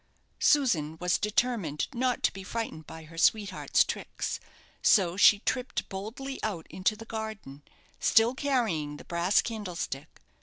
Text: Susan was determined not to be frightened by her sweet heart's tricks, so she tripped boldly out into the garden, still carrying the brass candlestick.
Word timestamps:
Susan 0.39 0.97
was 0.97 1.19
determined 1.19 1.87
not 1.93 2.23
to 2.23 2.33
be 2.33 2.41
frightened 2.41 2.87
by 2.87 3.03
her 3.03 3.19
sweet 3.19 3.51
heart's 3.51 3.83
tricks, 3.83 4.39
so 4.81 5.15
she 5.15 5.37
tripped 5.45 5.87
boldly 5.89 6.39
out 6.41 6.65
into 6.71 6.95
the 6.95 7.05
garden, 7.05 7.61
still 7.99 8.33
carrying 8.33 8.97
the 8.97 9.05
brass 9.05 9.43
candlestick. 9.43 10.19